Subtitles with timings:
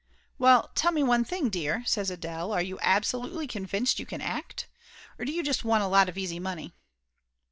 [0.39, 2.51] "Well, tell me one thing, dear," says Adele.
[2.53, 4.67] "Are you absolutely convinced you can act?
[5.19, 6.73] Or do you just want a lot of easy money?"